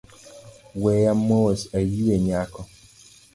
[0.81, 2.61] Weya mos ayue nyako